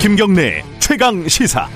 김경래 0.00 0.62
최강 0.78 1.28
시사. 1.28 1.68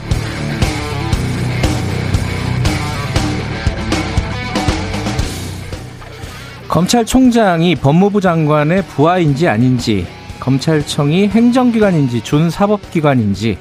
검찰총장이 6.69 7.75
법무부 7.75 8.23
장관의 8.23 8.87
부하인지 8.87 9.47
아닌지, 9.47 10.07
검찰청이 10.41 11.29
행정기관인지 11.29 12.23
준사법기관인지, 12.23 13.59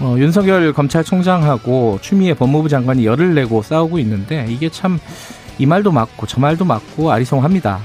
어, 0.00 0.14
윤석열 0.18 0.72
검찰총장하고 0.72 1.98
추미애 2.02 2.34
법무부 2.34 2.68
장관이 2.68 3.06
열을 3.06 3.34
내고 3.34 3.62
싸우고 3.62 3.98
있는데 3.98 4.46
이게 4.48 4.68
참 4.68 4.98
이 5.58 5.64
말도 5.64 5.90
맞고 5.90 6.26
저 6.26 6.38
말도 6.38 6.66
맞고 6.66 7.10
아리송합니다. 7.10 7.78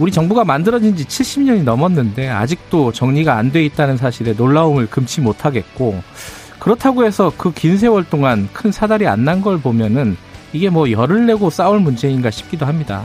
우리 0.00 0.10
정부가 0.10 0.44
만들어진 0.44 0.96
지 0.96 1.04
70년이 1.04 1.62
넘었는데 1.62 2.28
아직도 2.28 2.90
정리가 2.90 3.36
안 3.36 3.52
돼 3.52 3.64
있다는 3.64 3.96
사실에 3.96 4.32
놀라움을 4.32 4.88
금치 4.90 5.20
못하겠고 5.20 6.02
그렇다고 6.58 7.04
해서 7.04 7.32
그 7.36 7.52
긴 7.52 7.78
세월 7.78 8.02
동안 8.10 8.48
큰 8.52 8.72
사달이 8.72 9.06
안 9.06 9.24
난 9.24 9.40
걸 9.40 9.58
보면은 9.60 10.16
이게 10.52 10.68
뭐 10.68 10.90
열을 10.90 11.26
내고 11.26 11.48
싸울 11.48 11.78
문제인가 11.78 12.32
싶기도 12.32 12.66
합니다. 12.66 13.04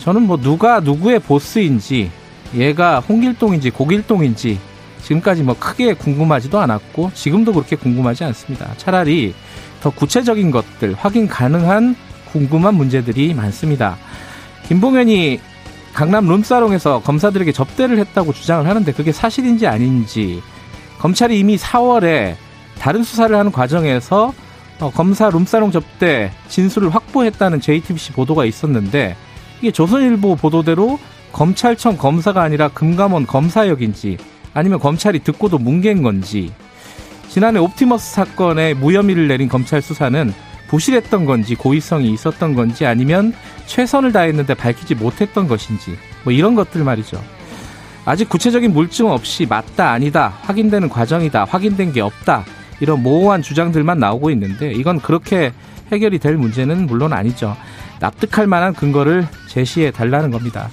저는 0.00 0.22
뭐 0.26 0.36
누가 0.36 0.80
누구의 0.80 1.20
보스인지 1.20 2.10
얘가 2.54 3.00
홍길동인지 3.00 3.70
고길동인지 3.70 4.58
지금까지 5.04 5.42
뭐 5.42 5.56
크게 5.58 5.94
궁금하지도 5.94 6.58
않았고 6.58 7.12
지금도 7.14 7.52
그렇게 7.52 7.76
궁금하지 7.76 8.24
않습니다. 8.24 8.74
차라리 8.76 9.34
더 9.80 9.90
구체적인 9.90 10.50
것들 10.50 10.94
확인 10.94 11.28
가능한 11.28 11.94
궁금한 12.32 12.74
문제들이 12.74 13.34
많습니다. 13.34 13.96
김봉현이 14.66 15.40
강남 15.92 16.26
룸사롱에서 16.26 17.02
검사들에게 17.02 17.52
접대를 17.52 17.98
했다고 17.98 18.32
주장을 18.32 18.66
하는데 18.66 18.92
그게 18.92 19.12
사실인지 19.12 19.66
아닌지 19.66 20.42
검찰이 20.98 21.38
이미 21.38 21.56
4월에 21.56 22.34
다른 22.78 23.04
수사를 23.04 23.36
하는 23.36 23.52
과정에서 23.52 24.32
어, 24.80 24.90
검사 24.90 25.30
룸사롱 25.30 25.70
접대 25.70 26.32
진술을 26.48 26.92
확보했다는 26.92 27.60
JTBC 27.60 28.12
보도가 28.12 28.44
있었는데 28.44 29.16
이게 29.60 29.70
조선일보 29.70 30.36
보도대로 30.36 30.98
검찰청 31.30 31.96
검사가 31.96 32.42
아니라 32.42 32.68
금감원 32.68 33.26
검사역인지 33.26 34.18
아니면 34.54 34.78
검찰이 34.78 35.18
듣고도 35.20 35.58
뭉갠 35.58 36.02
건지 36.02 36.52
지난해 37.28 37.58
옵티머스 37.58 38.14
사건에 38.14 38.74
무혐의를 38.74 39.28
내린 39.28 39.48
검찰 39.48 39.82
수사는 39.82 40.32
부실했던 40.68 41.26
건지 41.26 41.54
고의성이 41.54 42.12
있었던 42.12 42.54
건지 42.54 42.86
아니면 42.86 43.34
최선을 43.66 44.12
다했는데 44.12 44.54
밝히지 44.54 44.94
못했던 44.94 45.46
것인지 45.46 45.96
뭐 46.22 46.32
이런 46.32 46.54
것들 46.54 46.84
말이죠. 46.84 47.22
아직 48.04 48.28
구체적인 48.28 48.72
물증 48.72 49.10
없이 49.10 49.46
맞다 49.46 49.90
아니다 49.90 50.34
확인되는 50.42 50.88
과정이다 50.88 51.44
확인된 51.44 51.92
게 51.92 52.00
없다 52.00 52.44
이런 52.80 53.02
모호한 53.02 53.42
주장들만 53.42 53.98
나오고 53.98 54.30
있는데 54.30 54.72
이건 54.72 55.00
그렇게 55.00 55.52
해결이 55.90 56.18
될 56.18 56.36
문제는 56.36 56.86
물론 56.86 57.12
아니죠. 57.12 57.56
납득할 58.00 58.46
만한 58.46 58.74
근거를 58.74 59.26
제시해 59.48 59.90
달라는 59.90 60.30
겁니다. 60.30 60.70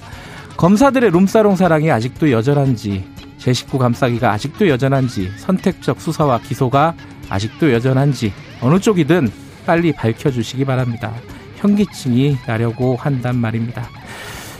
검사들의 0.56 1.10
룸사롱 1.10 1.56
사랑이 1.56 1.90
아직도 1.90 2.30
여전한지 2.30 3.04
제 3.42 3.52
식구 3.52 3.76
감싸기가 3.76 4.30
아직도 4.30 4.68
여전한지 4.68 5.32
선택적 5.36 6.00
수사와 6.00 6.38
기소가 6.38 6.94
아직도 7.28 7.72
여전한지 7.72 8.32
어느 8.60 8.78
쪽이든 8.78 9.28
빨리 9.66 9.92
밝혀주시기 9.92 10.64
바랍니다. 10.64 11.12
현기증이 11.56 12.38
나려고 12.46 12.94
한단 12.94 13.36
말입니다. 13.36 13.88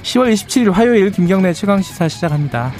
10월 0.02 0.32
27일 0.32 0.72
화요일 0.72 1.12
김경래 1.12 1.52
최강시사 1.52 2.08
시작합니다. 2.08 2.72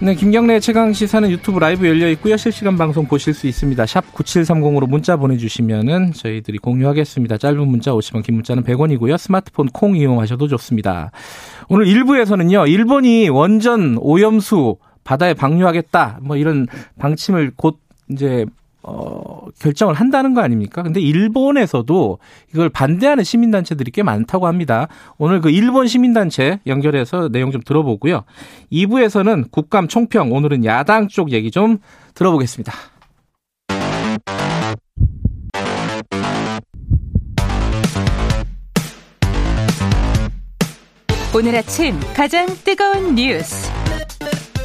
네, 0.00 0.14
김경래 0.14 0.60
최강 0.60 0.92
시사는 0.92 1.28
유튜브 1.28 1.58
라이브 1.58 1.84
열려 1.88 2.08
있고요. 2.10 2.36
실시간 2.36 2.78
방송 2.78 3.06
보실 3.06 3.34
수 3.34 3.48
있습니다. 3.48 3.84
샵 3.84 4.14
9730으로 4.14 4.88
문자 4.88 5.16
보내주시면은 5.16 6.12
저희들이 6.12 6.58
공유하겠습니다. 6.58 7.36
짧은 7.36 7.66
문자 7.66 7.90
50원, 7.90 8.22
긴 8.22 8.36
문자는 8.36 8.62
100원이고요. 8.62 9.18
스마트폰 9.18 9.66
콩 9.66 9.96
이용하셔도 9.96 10.46
좋습니다. 10.46 11.10
오늘 11.68 11.86
1부에서는요, 11.86 12.68
일본이 12.68 13.28
원전 13.28 13.98
오염수 13.98 14.76
바다에 15.02 15.34
방류하겠다, 15.34 16.20
뭐 16.22 16.36
이런 16.36 16.68
방침을 17.00 17.50
곧 17.56 17.80
이제 18.08 18.46
어, 18.88 19.44
결정을 19.60 19.94
한다는 19.94 20.32
거 20.32 20.40
아닙니까? 20.40 20.82
근데 20.82 21.00
일본에서도 21.00 22.18
이걸 22.54 22.68
반대하는 22.70 23.22
시민단체들이 23.22 23.90
꽤 23.90 24.02
많다고 24.02 24.46
합니다. 24.46 24.88
오늘 25.18 25.40
그 25.42 25.50
일본 25.50 25.86
시민단체 25.86 26.60
연결해서 26.66 27.28
내용 27.28 27.50
좀 27.50 27.60
들어보고요. 27.60 28.24
2부에서는 28.72 29.50
국감 29.50 29.88
총평, 29.88 30.32
오늘은 30.32 30.64
야당 30.64 31.08
쪽 31.08 31.32
얘기 31.32 31.50
좀 31.50 31.78
들어보겠습니다. 32.14 32.72
오늘 41.34 41.54
아침 41.56 41.94
가장 42.14 42.46
뜨거운 42.64 43.14
뉴스. 43.14 43.70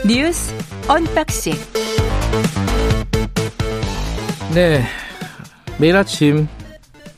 뉴스 0.08 0.56
언박싱. 0.88 1.54
네. 4.54 4.84
매일 5.80 5.96
아침 5.96 6.48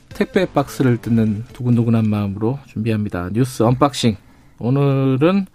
택배 0.10 0.46
박스를 0.46 0.98
뜯는 0.98 1.46
두근두근한 1.54 2.08
마음으로 2.10 2.60
준비합니다. 2.68 3.30
뉴스 3.34 3.64
언박싱. 3.64 4.16
오늘은 4.60 5.46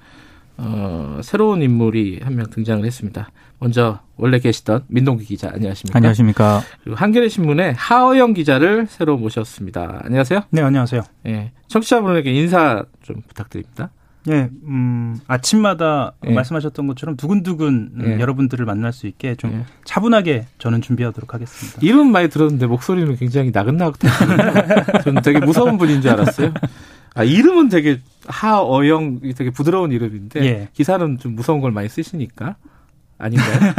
어, 0.58 1.20
새로운 1.22 1.62
인물이 1.62 2.20
한 2.22 2.34
명 2.34 2.50
등장을 2.50 2.84
했습니다. 2.84 3.30
먼저 3.58 4.00
원래 4.16 4.38
계시던 4.38 4.84
민동기 4.88 5.24
기자 5.24 5.50
안녕하십니까? 5.54 5.96
안녕하십니까? 5.96 6.60
그리고 6.82 6.96
한겨레 6.96 7.28
신문의 7.28 7.72
하어영 7.74 8.34
기자를 8.34 8.86
새로 8.88 9.16
모셨습니다. 9.16 10.02
안녕하세요. 10.04 10.42
네, 10.50 10.60
안녕하세요. 10.60 11.02
예. 11.26 11.52
청취자분에게 11.68 12.30
인사 12.32 12.84
좀 13.02 13.22
부탁드립니다. 13.26 13.90
예, 14.28 14.50
음, 14.64 15.18
아침마다 15.26 16.12
예. 16.26 16.32
말씀하셨던 16.34 16.86
것처럼 16.88 17.16
두근두근 17.16 17.90
음, 17.94 18.04
예. 18.06 18.20
여러분들을 18.20 18.66
만날 18.66 18.92
수 18.92 19.06
있게 19.06 19.34
좀 19.34 19.52
예. 19.52 19.64
차분하게 19.84 20.46
저는 20.58 20.82
준비하도록 20.82 21.32
하겠습니다. 21.32 21.78
이름 21.80 22.12
많이 22.12 22.28
들었는데 22.28 22.66
목소리는 22.66 23.16
굉장히 23.16 23.50
나긋나긋해요. 23.52 24.12
저는 25.04 25.22
되게 25.22 25.40
무서운 25.40 25.78
분인 25.78 26.02
줄 26.02 26.10
알았어요. 26.10 26.52
아, 27.14 27.24
이름은 27.24 27.70
되게 27.70 28.00
하어영이 28.28 29.32
되게 29.34 29.50
부드러운 29.50 29.90
이름인데 29.90 30.44
예. 30.44 30.68
기사는 30.74 31.16
좀 31.18 31.34
무서운 31.34 31.60
걸 31.60 31.72
많이 31.72 31.88
쓰시니까 31.88 32.56
아닌가요? 33.18 33.74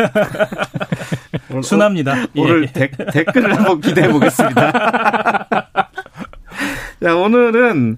오늘- 1.51 1.63
순합니다. 1.63 2.16
오늘 2.35 2.63
예. 2.63 2.72
데- 2.72 2.91
댓글을 3.12 3.56
한번 3.56 3.80
기대해 3.80 4.12
보겠습니다. 4.12 4.72
자, 7.01 7.16
오늘은 7.16 7.97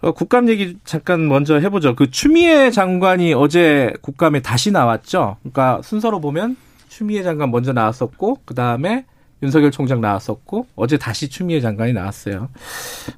어, 0.00 0.12
국감 0.12 0.48
얘기 0.48 0.76
잠깐 0.84 1.28
먼저 1.28 1.58
해보죠. 1.58 1.96
그 1.96 2.10
추미애 2.10 2.70
장관이 2.70 3.34
어제 3.34 3.92
국감에 4.02 4.40
다시 4.40 4.70
나왔죠. 4.70 5.36
그러니까 5.42 5.80
순서로 5.82 6.20
보면 6.20 6.56
추미애 6.88 7.22
장관 7.22 7.50
먼저 7.50 7.72
나왔었고 7.72 8.38
그 8.44 8.54
다음에 8.54 9.04
윤석열 9.42 9.70
총장 9.70 10.00
나왔었고 10.00 10.66
어제 10.76 10.96
다시 10.96 11.28
추미애 11.28 11.60
장관이 11.60 11.92
나왔어요. 11.92 12.48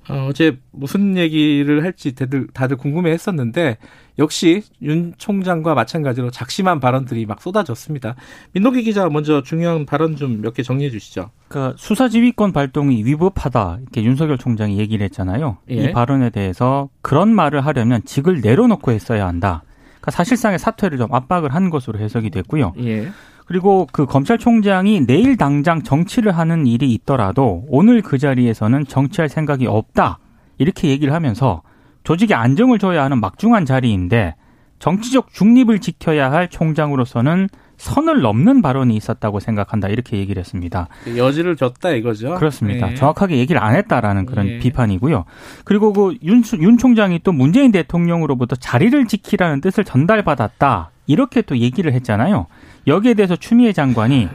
어, 0.08 0.26
어제 0.28 0.58
무슨 0.72 1.16
얘기를 1.16 1.84
할지 1.84 2.14
다들 2.14 2.48
다들 2.52 2.76
궁금해했었는데 2.76 3.78
역시 4.18 4.62
윤 4.82 5.14
총장과 5.16 5.74
마찬가지로 5.74 6.30
작심한 6.32 6.80
발언들이 6.80 7.24
막 7.26 7.40
쏟아졌습니다. 7.40 8.16
민노기 8.52 8.82
기자 8.82 9.08
먼저 9.08 9.42
중요한 9.42 9.86
발언 9.86 10.16
좀 10.16 10.40
몇 10.42 10.54
개 10.54 10.62
정리해 10.64 10.90
주시죠. 10.90 11.30
그러니까 11.46 11.76
수사지휘권 11.78 12.52
발동이 12.52 13.04
위법하다 13.04 13.78
이렇게 13.82 14.02
윤석열 14.02 14.38
총장이 14.38 14.76
얘기를 14.78 15.04
했잖아요. 15.04 15.58
예. 15.70 15.74
이 15.74 15.92
발언에 15.92 16.30
대해서 16.30 16.88
그런 17.00 17.28
말을 17.32 17.64
하려면 17.64 18.02
직을 18.04 18.40
내려놓고 18.40 18.90
했어야 18.90 19.26
한다. 19.28 19.62
그러니까 20.00 20.10
사실상의 20.10 20.58
사퇴를 20.58 20.98
좀 20.98 21.14
압박을 21.14 21.54
한 21.54 21.70
것으로 21.70 22.00
해석이 22.00 22.30
됐고요. 22.30 22.74
예. 22.80 23.08
그리고 23.48 23.88
그 23.90 24.04
검찰총장이 24.04 25.06
내일 25.06 25.38
당장 25.38 25.82
정치를 25.82 26.32
하는 26.36 26.66
일이 26.66 26.92
있더라도 26.92 27.64
오늘 27.68 28.02
그 28.02 28.18
자리에서는 28.18 28.84
정치할 28.86 29.30
생각이 29.30 29.66
없다. 29.66 30.18
이렇게 30.58 30.88
얘기를 30.88 31.14
하면서 31.14 31.62
조직에 32.04 32.34
안정을 32.34 32.78
줘야 32.78 33.02
하는 33.04 33.20
막중한 33.20 33.64
자리인데 33.64 34.34
정치적 34.80 35.32
중립을 35.32 35.78
지켜야 35.78 36.30
할 36.30 36.48
총장으로서는 36.48 37.48
선을 37.78 38.20
넘는 38.20 38.60
발언이 38.60 38.94
있었다고 38.94 39.40
생각한다. 39.40 39.88
이렇게 39.88 40.18
얘기를 40.18 40.38
했습니다. 40.40 40.88
여지를 41.16 41.56
줬다 41.56 41.92
이거죠. 41.92 42.34
그렇습니다. 42.34 42.90
예. 42.90 42.94
정확하게 42.96 43.38
얘기를 43.38 43.62
안 43.62 43.76
했다라는 43.76 44.26
그런 44.26 44.46
예. 44.46 44.58
비판이고요. 44.58 45.24
그리고 45.64 45.94
그 45.94 46.18
윤, 46.22 46.42
윤 46.60 46.76
총장이 46.76 47.20
또 47.24 47.32
문재인 47.32 47.72
대통령으로부터 47.72 48.56
자리를 48.56 49.06
지키라는 49.06 49.62
뜻을 49.62 49.84
전달받았다. 49.84 50.90
이렇게 51.06 51.40
또 51.40 51.56
얘기를 51.56 51.94
했잖아요. 51.94 52.46
여기에 52.88 53.14
대해서 53.14 53.36
추미애 53.36 53.72
장관이 53.72 54.28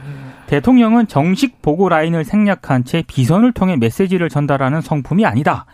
대통령은 0.46 1.08
정식 1.08 1.60
보고 1.62 1.88
라인을 1.88 2.24
생략한 2.24 2.84
채 2.84 3.02
비선을 3.06 3.52
통해 3.52 3.76
메시지를 3.76 4.28
전달하는 4.28 4.80
성품이 4.80 5.26
아니다. 5.26 5.66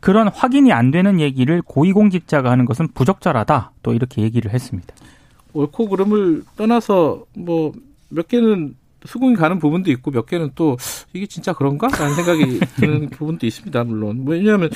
그런 0.00 0.28
확인이 0.28 0.72
안 0.72 0.90
되는 0.90 1.18
얘기를 1.20 1.60
고위공직자가 1.62 2.50
하는 2.50 2.64
것은 2.64 2.88
부적절하다. 2.94 3.72
또 3.82 3.92
이렇게 3.94 4.22
얘기를 4.22 4.52
했습니다. 4.52 4.94
옳고 5.52 5.88
그름을 5.88 6.44
떠나서 6.56 7.24
뭐 7.36 7.72
몇 8.08 8.28
개는 8.28 8.76
수긍이 9.04 9.36
가는 9.36 9.58
부분도 9.58 9.90
있고 9.92 10.10
몇 10.10 10.26
개는 10.26 10.50
또 10.54 10.76
이게 11.12 11.26
진짜 11.26 11.52
그런가? 11.52 11.88
라는 11.88 12.14
생각이 12.14 12.60
드는 12.76 13.10
부분도 13.10 13.46
있습니다. 13.46 13.84
물론. 13.84 14.24
뭐 14.24 14.34
왜냐하면 14.34 14.70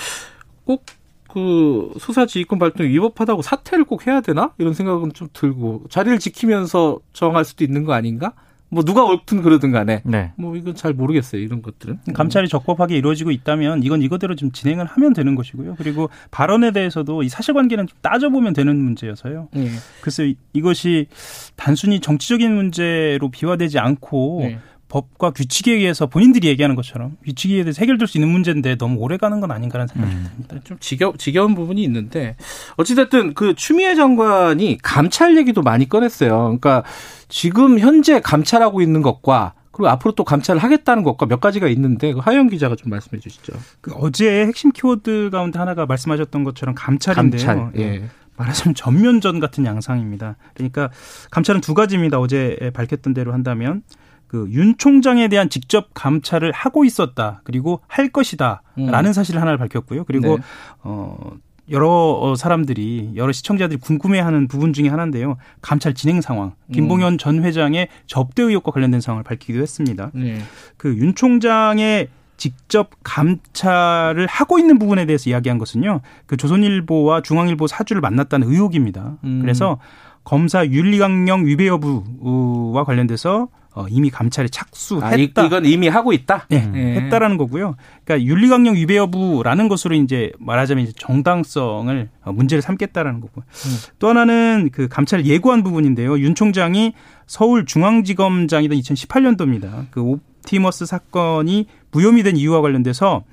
꼭 0.64 0.84
그 1.32 1.92
수사 1.98 2.26
지휘권 2.26 2.58
발동 2.58 2.86
위법하다고 2.86 3.42
사퇴를 3.42 3.84
꼭 3.84 4.06
해야 4.06 4.20
되나? 4.20 4.52
이런 4.58 4.74
생각은 4.74 5.12
좀 5.14 5.28
들고 5.32 5.84
자리를 5.88 6.18
지키면서 6.18 6.98
정할 7.12 7.44
수도 7.44 7.64
있는 7.64 7.84
거 7.84 7.94
아닌가? 7.94 8.34
뭐 8.68 8.82
누가 8.82 9.04
옳든 9.04 9.42
그러든 9.42 9.70
간에 9.70 10.00
네. 10.04 10.32
뭐 10.36 10.56
이건 10.56 10.74
잘 10.74 10.94
모르겠어요. 10.94 11.42
이런 11.42 11.60
것들은. 11.60 11.98
감찰이 12.14 12.48
적법하게 12.48 12.96
이루어지고 12.96 13.30
있다면 13.30 13.82
이건 13.82 14.00
이거대로 14.00 14.34
좀 14.34 14.50
진행을 14.50 14.86
하면 14.86 15.12
되는 15.12 15.34
것이고요. 15.34 15.74
그리고 15.76 16.08
발언에 16.30 16.70
대해서도 16.70 17.22
이 17.22 17.28
사실관계는 17.28 17.86
좀 17.86 17.98
따져보면 18.00 18.54
되는 18.54 18.74
문제여서요. 18.78 19.48
네. 19.52 19.68
글쎄 20.00 20.34
이것이 20.54 21.06
단순히 21.54 22.00
정치적인 22.00 22.54
문제로 22.54 23.30
비화되지 23.30 23.78
않고 23.78 24.40
네. 24.42 24.58
법과 24.92 25.30
규칙에 25.30 25.72
의해서 25.72 26.06
본인들이 26.06 26.46
얘기하는 26.48 26.76
것처럼 26.76 27.16
규칙에 27.24 27.64
대해서 27.64 27.80
해결될 27.80 28.06
수 28.06 28.18
있는 28.18 28.28
문제인데 28.28 28.76
너무 28.76 29.00
오래 29.00 29.16
가는 29.16 29.40
건 29.40 29.50
아닌가라는 29.50 29.88
생각이 29.88 30.14
음. 30.14 30.28
듭니다. 30.36 30.56
좀 30.64 30.76
지겨, 30.80 31.14
지겨운 31.16 31.54
부분이 31.54 31.82
있는데 31.84 32.36
어찌됐든 32.76 33.32
그 33.32 33.54
추미애 33.54 33.94
장관이 33.94 34.76
감찰 34.82 35.38
얘기도 35.38 35.62
많이 35.62 35.88
꺼냈어요. 35.88 36.28
그러니까 36.42 36.84
지금 37.30 37.78
현재 37.78 38.20
감찰하고 38.20 38.82
있는 38.82 39.00
것과 39.00 39.54
그리고 39.70 39.88
앞으로 39.88 40.12
또 40.12 40.24
감찰을 40.24 40.62
하겠다는 40.62 41.04
것과 41.04 41.24
몇 41.24 41.40
가지가 41.40 41.68
있는데 41.68 42.12
그 42.12 42.18
하영 42.18 42.48
기자가 42.48 42.76
좀 42.76 42.90
말씀해 42.90 43.18
주시죠. 43.18 43.54
그 43.80 43.92
어제 43.94 44.44
핵심 44.44 44.72
키워드 44.72 45.30
가운데 45.32 45.58
하나가 45.58 45.86
말씀하셨던 45.86 46.44
것처럼 46.44 46.74
감찰인데요. 46.74 47.46
감찰. 47.46 47.80
예. 47.80 48.02
말하자면 48.36 48.74
전면전 48.74 49.40
같은 49.40 49.64
양상입니다. 49.64 50.36
그러니까 50.52 50.90
감찰은 51.30 51.62
두 51.62 51.72
가지입니다. 51.72 52.18
어제 52.18 52.70
밝혔던 52.74 53.14
대로 53.14 53.32
한다면 53.32 53.82
그 54.32 54.48
윤 54.50 54.78
총장에 54.78 55.28
대한 55.28 55.50
직접 55.50 55.90
감찰을 55.92 56.52
하고 56.52 56.86
있었다. 56.86 57.42
그리고 57.44 57.80
할 57.86 58.08
것이다라는 58.08 59.10
음. 59.10 59.12
사실 59.12 59.38
하나를 59.38 59.58
밝혔고요. 59.58 60.04
그리고 60.04 60.38
네. 60.38 60.42
어 60.82 61.32
여러 61.70 61.88
어, 61.88 62.34
사람들이 62.34 63.12
여러 63.14 63.30
시청자들이 63.30 63.78
궁금해하는 63.78 64.48
부분 64.48 64.72
중에 64.72 64.88
하나인데요. 64.88 65.36
감찰 65.60 65.92
진행 65.92 66.22
상황, 66.22 66.54
음. 66.68 66.72
김봉현 66.72 67.18
전 67.18 67.44
회장의 67.44 67.88
접대 68.06 68.42
의혹과 68.42 68.72
관련된 68.72 69.02
상황을 69.02 69.22
밝히기도 69.22 69.60
했습니다. 69.60 70.10
네. 70.14 70.38
그윤 70.78 71.14
총장의 71.14 72.08
직접 72.38 72.88
감찰을 73.04 74.26
하고 74.26 74.58
있는 74.58 74.78
부분에 74.78 75.04
대해서 75.04 75.28
이야기한 75.28 75.58
것은요. 75.58 76.00
그 76.24 76.38
조선일보와 76.38 77.20
중앙일보 77.20 77.66
사주를 77.66 78.00
만났다는 78.00 78.48
의혹입니다. 78.48 79.18
음. 79.24 79.40
그래서 79.42 79.78
검사 80.24 80.66
윤리강령 80.66 81.46
위배 81.46 81.66
여부와 81.66 82.84
관련돼서 82.84 83.48
어, 83.74 83.86
이미 83.88 84.10
감찰에 84.10 84.48
착수했다. 84.48 85.06
아, 85.06 85.14
이, 85.16 85.46
이건 85.46 85.64
이미 85.64 85.88
하고 85.88 86.12
있다. 86.12 86.46
예, 86.52 86.70
예. 86.74 86.78
했다라는 87.00 87.38
거고요. 87.38 87.76
그러니까 88.04 88.26
윤리강령 88.28 88.74
위배 88.74 88.96
여부라는 88.96 89.68
것으로 89.68 89.94
이제 89.94 90.30
말하자면 90.38 90.84
이제 90.84 90.92
정당성을 90.98 92.10
어, 92.24 92.32
문제를 92.32 92.60
삼겠다라는 92.60 93.20
거고. 93.20 93.40
음. 93.40 93.76
또 93.98 94.08
하나는 94.08 94.68
그 94.72 94.88
감찰 94.88 95.24
예고한 95.24 95.62
부분인데요. 95.62 96.18
윤 96.18 96.34
총장이 96.34 96.92
서울중앙지검장이던 97.26 98.78
2018년도입니다. 98.78 99.86
그 99.90 100.02
옵티머스 100.02 100.86
사건이 100.86 101.66
무혐의 101.92 102.22
된 102.22 102.36
이유와 102.36 102.60
관련돼서 102.60 103.24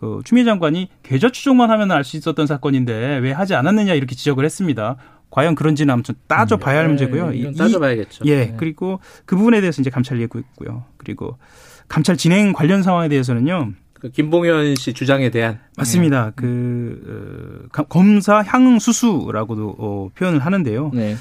그 0.00 0.20
추미애 0.24 0.44
장관이 0.44 0.88
계좌 1.02 1.28
추적만 1.30 1.70
하면 1.70 1.90
알 1.92 2.02
수 2.02 2.16
있었던 2.16 2.46
사건인데 2.46 3.18
왜 3.18 3.30
하지 3.32 3.54
않았느냐 3.54 3.94
이렇게 3.94 4.14
지적을 4.14 4.44
했습니다. 4.44 4.96
과연 5.32 5.54
그런지는 5.54 5.92
아무튼 5.94 6.14
따져봐야 6.26 6.80
할 6.80 6.88
문제고요. 6.88 7.30
예, 7.32 7.38
이건 7.38 7.54
이- 7.54 7.56
따져봐야겠죠. 7.56 8.24
예, 8.26 8.36
네. 8.36 8.54
그리고 8.58 9.00
그 9.24 9.34
부분에 9.34 9.62
대해서 9.62 9.80
이제 9.80 9.88
감찰 9.88 10.20
예고했고요. 10.20 10.84
그리고 10.98 11.38
감찰 11.88 12.18
진행 12.18 12.52
관련 12.52 12.82
상황에 12.82 13.08
대해서는요. 13.08 13.72
그 13.94 14.10
김봉현 14.10 14.74
씨 14.76 14.92
주장에 14.92 15.30
대한 15.30 15.58
맞습니다. 15.78 16.32
그 16.36 17.62
어, 17.64 17.68
가- 17.72 17.84
검사 17.84 18.42
향응 18.42 18.78
수수라고도 18.78 19.74
어, 19.78 20.08
표현을 20.14 20.38
하는데요. 20.40 20.90
네. 20.92 21.16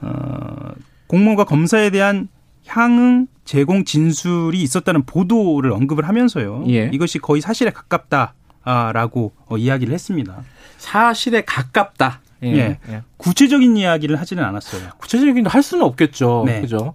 어, 0.00 0.70
공무원과 1.08 1.42
검사에 1.44 1.90
대한 1.90 2.28
향응 2.68 3.26
제공 3.44 3.84
진술이 3.84 4.62
있었다는 4.62 5.02
보도를 5.06 5.72
언급을 5.72 6.06
하면서요. 6.06 6.66
예. 6.68 6.88
이것이 6.92 7.18
거의 7.18 7.40
사실에 7.40 7.70
가깝다라고 7.72 9.32
어, 9.46 9.56
이야기를 9.56 9.92
했습니다. 9.92 10.42
사실에 10.78 11.40
가깝다. 11.40 12.20
예. 12.42 12.48
예. 12.56 12.78
예. 12.88 13.02
구체적인 13.18 13.76
이야기를 13.76 14.16
하지는 14.16 14.42
않았어요. 14.44 14.90
구체적인 14.98 15.46
할 15.46 15.62
수는 15.62 15.84
없겠죠. 15.84 16.44
네. 16.46 16.60
그죠? 16.60 16.94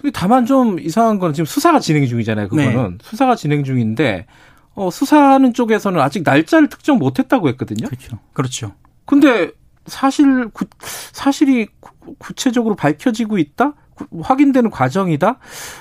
근데 0.00 0.10
다만 0.12 0.44
좀 0.46 0.78
이상한 0.78 1.18
거는 1.18 1.32
지금 1.34 1.46
수사가 1.46 1.80
진행 1.80 2.06
중이잖아요. 2.06 2.48
그거는 2.48 2.90
네. 2.92 2.98
수사가 3.02 3.34
진행 3.36 3.64
중인데 3.64 4.26
어, 4.74 4.90
수사하는 4.90 5.54
쪽에서는 5.54 6.00
아직 6.00 6.22
날짜를 6.24 6.68
특정 6.68 6.98
못했다고 6.98 7.48
했거든요. 7.50 7.86
그렇죠. 7.86 8.18
그렇죠. 8.32 8.72
근데 9.06 9.50
사실 9.86 10.48
구, 10.48 10.66
사실이 10.80 11.68
구- 11.80 12.14
구체적으로 12.18 12.74
밝혀지고 12.74 13.38
있다. 13.38 13.74
구- 13.94 14.06
확인되는 14.22 14.70
과정이다. 14.70 15.36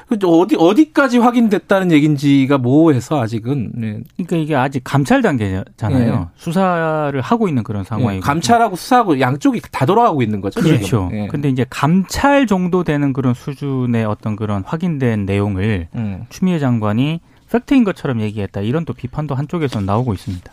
그 0.07 0.17
어디 0.27 0.55
어디까지 0.57 1.17
확인됐다는 1.17 1.91
얘긴지가 1.91 2.57
모호해서 2.59 3.21
아직은 3.21 3.71
네. 3.75 3.99
그러니까 4.17 4.35
이게 4.37 4.55
아직 4.55 4.81
감찰 4.83 5.21
단계잖아요. 5.21 6.13
예. 6.13 6.27
수사를 6.35 7.19
하고 7.21 7.47
있는 7.47 7.63
그런 7.63 7.81
예, 7.81 7.87
상황이고. 7.87 8.23
감찰하고 8.23 8.75
수사하고 8.75 9.19
양쪽이 9.19 9.61
다 9.71 9.85
돌아가고 9.85 10.21
있는 10.21 10.41
거죠. 10.41 10.61
그렇죠. 10.61 11.09
예. 11.13 11.27
근데 11.27 11.49
이제 11.49 11.65
감찰 11.69 12.45
정도 12.47 12.83
되는 12.83 13.13
그런 13.13 13.33
수준의 13.33 14.05
어떤 14.05 14.35
그런 14.35 14.63
확인된 14.65 15.25
내용을 15.25 15.87
음. 15.95 16.25
추미애 16.29 16.59
장관이 16.59 17.19
팩트인 17.51 17.83
것처럼 17.83 18.21
얘기했다. 18.21 18.61
이런 18.61 18.85
또 18.85 18.93
비판도 18.93 19.35
한쪽에서 19.35 19.79
나오고 19.81 20.13
있습니다. 20.13 20.51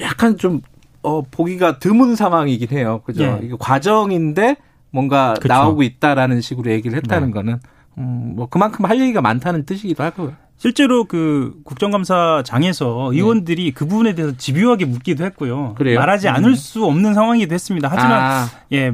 약간 0.00 0.36
좀 0.36 0.60
어, 1.02 1.22
보기가 1.22 1.78
드문 1.78 2.16
상황이긴 2.16 2.68
해요. 2.76 3.00
그죠? 3.04 3.22
예. 3.22 3.40
이게 3.44 3.54
과정인데 3.58 4.56
뭔가 4.96 5.34
그쵸. 5.34 5.52
나오고 5.52 5.82
있다라는 5.82 6.40
식으로 6.40 6.70
얘기를 6.72 6.96
했다는 6.96 7.28
네. 7.28 7.32
거는 7.34 7.60
음, 7.98 8.32
뭐 8.36 8.46
그만큼 8.48 8.84
할 8.86 9.00
얘기가 9.00 9.20
많다는 9.20 9.64
뜻이기도 9.66 10.02
하고요. 10.02 10.34
실제로 10.58 11.04
그 11.04 11.54
국정감사장에서 11.64 13.10
의원들이 13.12 13.72
그 13.72 13.86
부분에 13.86 14.14
대해서 14.14 14.34
집요하게 14.36 14.86
묻기도 14.86 15.24
했고요. 15.24 15.74
그래요? 15.76 15.98
말하지 15.98 16.28
음. 16.28 16.34
않을 16.34 16.56
수 16.56 16.84
없는 16.84 17.14
상황이 17.14 17.46
됐습니다. 17.46 17.88
하지만 17.90 18.12
아, 18.22 18.46
예 18.72 18.92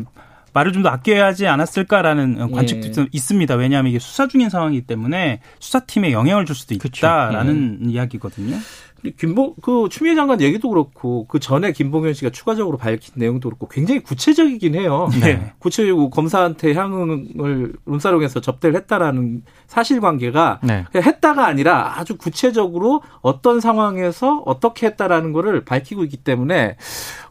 말을 0.55 0.73
좀 0.73 0.83
더 0.83 0.91
아껴야 0.91 1.27
하지 1.27 1.47
않았을까라는 1.47 2.43
어, 2.43 2.49
관측도 2.49 2.87
예. 2.87 2.91
있- 3.05 3.09
있습니다. 3.15 3.55
왜냐하면 3.55 3.89
이게 3.91 3.99
수사 3.99 4.27
중인 4.29 4.51
상황이기 4.51 4.87
때문에 4.87 5.41
수사팀에 5.61 6.13
영향을 6.13 6.45
줄 6.45 6.55
수도. 6.57 6.75
있다라는 6.75 7.79
예. 7.87 7.91
이야기거든요. 7.93 8.57
김봉 9.17 9.55
그 9.63 9.89
추미애 9.91 10.15
장관 10.15 10.41
얘기도 10.41 10.69
그렇고 10.69 11.27
그 11.27 11.41
전에 11.41 11.73
김봉현 11.73 12.15
씨가 12.15 12.31
추가적으로 12.31 12.77
밝힌 12.79 13.15
내용도 13.17 13.49
그렇고 13.49 13.67
굉장히 13.69 14.01
구체적이긴 14.01 14.75
해요. 14.77 15.09
네. 15.21 15.53
구체적이고 15.59 16.11
검사한테 16.11 16.75
향응을 16.75 17.73
룸사롱에서 17.87 18.41
접대를 18.41 18.77
했다라는 18.77 19.43
사실관계가 19.67 20.61
네. 20.63 20.85
했다가 20.95 21.47
아니라 21.47 21.99
아주 21.99 22.17
구체적으로 22.17 23.03
어떤 23.21 23.61
상황에서 23.61 24.43
어떻게 24.47 24.87
했다라는 24.87 25.33
거를 25.33 25.65
밝히고 25.65 26.05
있기 26.05 26.19
때문에 26.19 26.77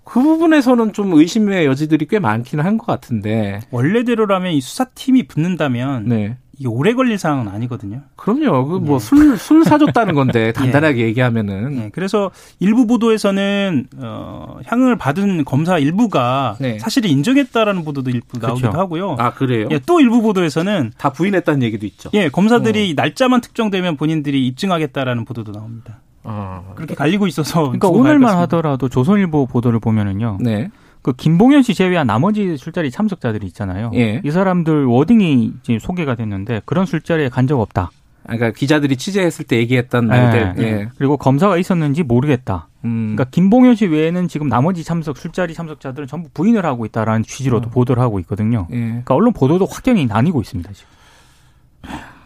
그 0.03 0.21
부분에서는 0.21 0.93
좀 0.93 1.13
의심의 1.13 1.65
여지들이 1.67 2.07
꽤 2.07 2.19
많기는 2.19 2.65
한 2.65 2.77
것 2.77 2.87
같은데. 2.87 3.59
원래대로라면 3.69 4.53
이 4.53 4.61
수사팀이 4.61 5.27
붙는다면 5.27 6.05
네. 6.07 6.37
이게 6.61 6.67
오래 6.67 6.93
걸릴 6.93 7.17
상황은 7.17 7.47
아니거든요. 7.51 8.01
그럼요. 8.15 8.67
그 8.67 8.79
뭐 8.79 8.99
술술 8.99 9.63
사줬다는 9.63 10.13
건데 10.13 10.51
간단하게 10.55 11.01
얘기하면은. 11.05 11.75
네, 11.75 11.89
그래서 11.91 12.29
일부 12.59 12.85
보도에서는 12.85 13.87
어, 13.97 14.59
향응을 14.67 14.95
받은 14.97 15.43
검사 15.45 15.79
일부가 15.79 16.57
네. 16.59 16.77
사실을 16.77 17.09
인정했다라는 17.09 17.83
보도도 17.83 18.11
일부 18.11 18.37
그렇죠. 18.37 18.47
나오기도 18.47 18.71
하고요. 18.79 19.15
아 19.17 19.33
그래요? 19.33 19.69
예, 19.71 19.79
또 19.87 19.99
일부 20.01 20.21
보도에서는 20.21 20.91
다 20.99 21.11
부인했다는 21.11 21.63
얘기도 21.63 21.87
있죠. 21.87 22.11
예, 22.13 22.27
어. 22.27 22.29
검사들이 22.29 22.93
날짜만 22.95 23.41
특정되면 23.41 23.97
본인들이 23.97 24.45
입증하겠다라는 24.45 25.25
보도도 25.25 25.51
나옵니다. 25.53 25.97
아, 26.23 26.61
그렇게 26.75 26.93
갈리고 26.93 27.25
있어서 27.25 27.61
그러니까 27.63 27.87
오늘만. 27.87 28.37
하더라도 28.37 28.87
조선일보 28.87 29.47
보도를 29.47 29.79
보면은요. 29.79 30.37
네. 30.41 30.69
그 31.01 31.13
김봉현 31.13 31.63
씨 31.63 31.73
제외한 31.73 32.05
나머지 32.07 32.57
술자리 32.57 32.91
참석자들이 32.91 33.47
있잖아요. 33.47 33.91
예. 33.95 34.21
이 34.23 34.31
사람들 34.31 34.85
워딩이 34.85 35.53
지금 35.63 35.79
소개가 35.79 36.15
됐는데 36.15 36.61
그런 36.65 36.85
술자리에 36.85 37.29
간 37.29 37.47
적 37.47 37.59
없다. 37.59 37.89
아, 38.23 38.35
그러니까 38.35 38.51
기자들이 38.51 38.97
취재했을 38.97 39.45
때 39.45 39.57
얘기했던 39.57 40.05
말들. 40.05 40.53
예. 40.59 40.63
예. 40.63 40.89
그리고 40.97 41.17
검사가 41.17 41.57
있었는지 41.57 42.03
모르겠다. 42.03 42.67
음. 42.85 43.15
그러니까 43.15 43.25
김봉현 43.31 43.75
씨 43.75 43.87
외에는 43.87 44.27
지금 44.27 44.47
나머지 44.47 44.83
참석 44.83 45.17
술자리 45.17 45.55
참석자들은 45.55 46.07
전부 46.07 46.29
부인을 46.33 46.63
하고 46.65 46.85
있다라는 46.85 47.23
취지로도 47.23 47.69
어. 47.69 47.71
보도를 47.71 48.01
하고 48.01 48.19
있거든요. 48.19 48.67
예. 48.71 48.75
그러니까 48.79 49.15
언론 49.15 49.33
보도도 49.33 49.65
확연히 49.65 50.05
나뉘고 50.05 50.39
있습니다 50.41 50.71
지금. 50.71 50.87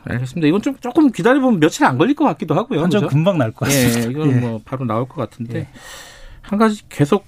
알겠습니다. 0.07 0.47
이건 0.47 0.61
좀 0.61 0.75
조금 0.81 1.11
기다려보면 1.11 1.59
며칠 1.59 1.85
안 1.85 1.97
걸릴 1.97 2.13
것 2.15 2.25
같기도 2.25 2.53
하고요. 2.55 2.81
한점 2.83 3.01
그죠? 3.03 3.09
금방 3.09 3.37
날 3.37 3.51
것 3.53 3.65
같습니다. 3.65 4.01
예, 4.01 4.11
이건 4.11 4.29
예. 4.35 4.39
뭐 4.39 4.61
바로 4.63 4.85
나올 4.85 5.07
것 5.07 5.15
같은데 5.15 5.59
예. 5.59 5.67
한 6.41 6.59
가지 6.59 6.83
계속 6.89 7.25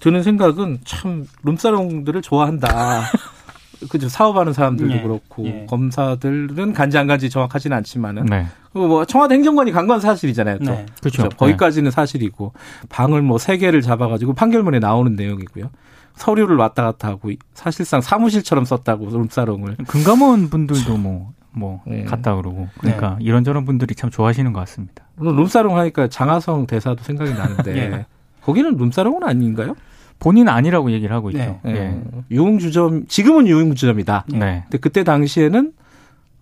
드는 0.00 0.22
생각은 0.22 0.78
참 0.84 1.26
룸사롱들을 1.42 2.22
좋아한다. 2.22 2.68
그죠 3.88 4.10
사업하는 4.10 4.52
사람들도 4.52 4.94
예, 4.94 5.00
그렇고 5.00 5.46
예. 5.46 5.66
검사들은 5.66 6.74
간지 6.74 6.98
안 6.98 7.06
간지 7.06 7.30
정확하지는 7.30 7.74
않지만은 7.78 8.26
네. 8.26 8.46
그리고 8.74 8.88
뭐 8.88 9.04
청와대 9.06 9.34
행정관이 9.36 9.72
간 9.72 9.86
건 9.86 10.00
사실이잖아요. 10.00 10.58
또 10.58 10.64
네. 10.66 10.84
그렇죠. 11.00 11.22
그죠? 11.22 11.36
거기까지는 11.38 11.90
사실이고 11.90 12.52
방을 12.90 13.22
뭐 13.22 13.38
세 13.38 13.56
개를 13.56 13.80
잡아가지고 13.80 14.34
판결문에 14.34 14.80
나오는 14.80 15.16
내용이고요. 15.16 15.70
서류를 16.14 16.56
왔다 16.56 16.82
갔다 16.82 17.08
하고 17.08 17.30
사실상 17.54 18.02
사무실처럼 18.02 18.66
썼다고 18.66 19.08
룸사롱을 19.08 19.76
네. 19.78 19.84
금감원 19.84 20.50
분들도 20.50 20.98
뭐, 20.98 21.32
뭐, 21.52 21.80
네. 21.86 22.04
갔다 22.04 22.36
그러고. 22.36 22.68
그러니까 22.80 23.16
이런저런 23.20 23.64
분들이 23.64 23.94
참 23.94 24.10
좋아하시는 24.10 24.52
것 24.52 24.60
같습니다. 24.60 25.04
물론 25.16 25.36
룸사롱 25.36 25.78
하니까 25.78 26.08
장하성 26.08 26.66
대사도 26.66 27.02
생각이 27.02 27.32
나는데 27.32 27.76
예. 27.78 28.06
거기는 28.50 28.76
룸사롱은 28.76 29.22
아닌가요? 29.22 29.76
본인은 30.18 30.52
아니라고 30.52 30.90
얘기를 30.90 31.14
하고 31.14 31.30
있죠. 31.30 31.38
네. 31.38 31.60
예. 31.66 31.70
예. 31.76 32.00
유흥주점 32.32 33.06
지금은 33.06 33.46
유흥주점이다. 33.46 34.24
네. 34.32 34.62
근데 34.64 34.78
그때 34.78 35.04
당시에는 35.04 35.72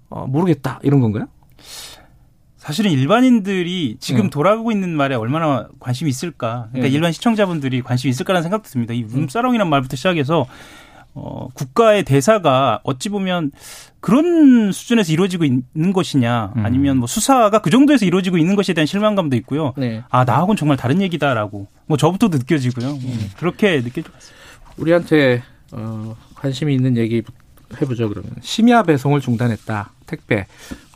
어, 0.09 0.27
모르겠다 0.27 0.81
이런 0.83 1.01
건가요? 1.01 1.27
사실은 2.57 2.91
일반인들이 2.91 3.99
지금 4.01 4.25
음. 4.25 4.31
돌아가고 4.31 4.73
있는 4.73 4.97
말에 4.97 5.15
얼마나 5.15 5.69
관심이 5.81 6.09
있을까. 6.09 6.69
그러니까 6.73 6.91
음. 6.91 6.95
일반 6.95 7.13
시청자분들이 7.13 7.83
관심이 7.83 8.11
있을까라는 8.11 8.43
생각도 8.43 8.69
듭니다. 8.71 8.95
이 8.95 9.03
룸사롱이라는 9.03 9.69
말부터 9.69 9.97
시작해서 9.97 10.47
어, 11.15 11.49
국가의 11.55 12.05
대사가 12.05 12.81
어찌 12.85 13.11
보면 13.11 13.53
그런 14.01 14.73
수준에서 14.73 15.13
이루어지고 15.13 15.45
있는 15.45 15.93
것이냐 15.93 16.53
음. 16.57 16.65
아니면 16.65 16.99
뭐 16.99 17.07
수사가 17.07 17.61
그 17.61 17.71
정도에서 17.71 18.05
이루어지고 18.05 18.39
있는 18.39 18.55
것에 18.55 18.73
대한 18.73 18.87
실망감도 18.87 19.37
있고요. 19.37 19.75
네. 19.77 20.03
아, 20.09 20.25
나하고는 20.25 20.57
정말 20.57 20.77
다른 20.77 21.01
얘기다라고 21.03 21.67
뭐 21.87 21.97
저부터도 21.97 22.39
느껴지고요. 22.39 22.91
음, 22.91 23.31
그렇게 23.37 23.77
느껴질 23.77 24.05
것 24.05 24.13
같습니다. 24.15 24.39
우리한테 24.77 25.43
어, 25.73 26.17
관심이 26.35 26.75
있는 26.75 26.97
얘기 26.97 27.23
해보죠 27.81 28.09
그러면 28.09 28.31
심야 28.41 28.83
배송을 28.83 29.21
중단했다 29.21 29.91
택배 30.07 30.47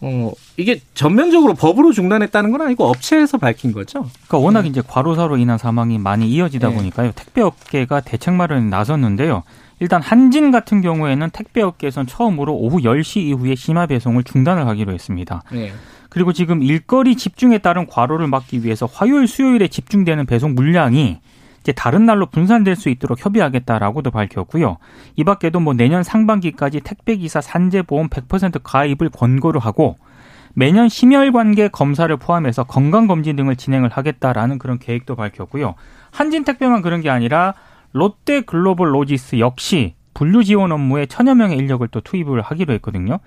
어 0.00 0.32
이게 0.56 0.80
전면적으로 0.94 1.52
법으로 1.52 1.92
중단했다는 1.92 2.50
건 2.50 2.62
아니고 2.62 2.86
업체에서 2.86 3.36
밝힌 3.36 3.72
거죠 3.72 4.08
그러니까 4.26 4.38
워낙 4.38 4.66
이제 4.66 4.82
과로사로 4.86 5.36
인한 5.36 5.58
사망이 5.58 5.98
많이 5.98 6.30
이어지다 6.30 6.70
네. 6.70 6.74
보니까요. 6.74 7.12
택배 7.14 7.42
업계가 7.42 8.00
대책 8.00 8.34
마련에 8.34 8.68
나섰는데요. 8.70 9.42
일단 9.82 10.00
한진 10.00 10.52
같은 10.52 10.80
경우에는 10.80 11.30
택배업계에선 11.30 12.06
처음으로 12.06 12.54
오후 12.54 12.82
10시 12.82 13.16
이후에 13.22 13.56
심야 13.56 13.86
배송을 13.86 14.22
중단을 14.22 14.68
하기로 14.68 14.92
했습니다. 14.92 15.42
네. 15.50 15.72
그리고 16.08 16.32
지금 16.32 16.62
일거리 16.62 17.16
집중에 17.16 17.58
따른 17.58 17.88
과로를 17.88 18.28
막기 18.28 18.62
위해서 18.62 18.86
화요일, 18.86 19.26
수요일에 19.26 19.66
집중되는 19.66 20.24
배송 20.26 20.54
물량이 20.54 21.18
이제 21.62 21.72
다른 21.72 22.06
날로 22.06 22.26
분산될 22.26 22.76
수 22.76 22.90
있도록 22.90 23.24
협의하겠다라고도 23.24 24.12
밝혔고요. 24.12 24.76
이 25.16 25.24
밖에도 25.24 25.58
뭐 25.58 25.74
내년 25.74 26.04
상반기까지 26.04 26.82
택배기사 26.82 27.40
산재보험 27.40 28.08
100% 28.08 28.60
가입을 28.62 29.10
권고를 29.10 29.60
하고 29.60 29.96
매년 30.54 30.88
심혈관계 30.88 31.68
검사를 31.68 32.16
포함해서 32.16 32.62
건강검진 32.62 33.34
등을 33.34 33.56
진행을 33.56 33.88
하겠다라는 33.88 34.60
그런 34.60 34.78
계획도 34.78 35.16
밝혔고요. 35.16 35.74
한진택배만 36.12 36.82
그런 36.82 37.00
게 37.00 37.10
아니라 37.10 37.54
롯데 37.92 38.40
글로벌 38.42 38.94
로지스 38.94 39.38
역시 39.38 39.94
분류 40.14 40.44
지원 40.44 40.72
업무에 40.72 41.06
천여 41.06 41.34
명의 41.34 41.56
인력을 41.58 41.86
또 41.88 42.00
투입을 42.00 42.42
하기로 42.42 42.74
했거든요. 42.74 43.18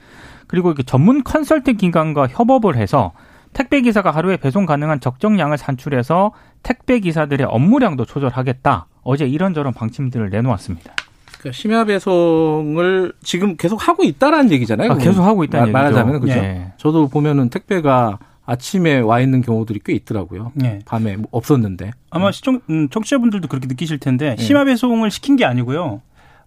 그리고 0.47 0.69
이렇게 0.69 0.83
전문 0.83 1.23
컨설팅 1.23 1.77
기관과 1.77 2.27
협업을 2.27 2.75
해서 2.75 3.11
택배 3.53 3.81
기사가 3.81 4.11
하루에 4.11 4.37
배송 4.37 4.65
가능한 4.65 4.99
적정량을 4.99 5.57
산출해서 5.57 6.33
택배 6.61 6.99
기사들의 6.99 7.47
업무량도 7.47 8.05
조절하겠다. 8.05 8.87
어제 9.03 9.25
이런저런 9.25 9.73
방침들을 9.73 10.29
내놓았습니다. 10.29 10.93
그러니까 11.39 11.51
심야 11.51 11.85
배송을 11.85 13.13
지금 13.23 13.55
계속 13.55 13.87
하고 13.87 14.03
있다라는 14.03 14.51
얘기잖아요 14.51 14.91
아, 14.91 14.97
계속 14.97 15.23
하고 15.23 15.43
있다는 15.43 15.71
말- 15.71 15.85
얘기죠. 15.85 15.95
말하자면 15.99 16.21
그죠 16.21 16.33
예. 16.39 16.73
저도 16.77 17.07
보면은 17.07 17.49
택배가 17.49 18.17
아침에 18.45 18.99
와 18.99 19.19
있는 19.19 19.41
경우들이 19.41 19.79
꽤 19.83 19.93
있더라고요 19.93 20.51
네. 20.53 20.79
밤에 20.85 21.17
뭐 21.17 21.27
없었는데 21.31 21.91
아마 22.11 22.31
시청 22.31 22.61
음, 22.69 22.89
청취자분들도 22.89 23.47
그렇게 23.47 23.67
느끼실 23.67 23.99
텐데 23.99 24.35
심야 24.37 24.65
배송을 24.65 25.11
시킨 25.11 25.35
게 25.35 25.45
아니고요. 25.45 26.01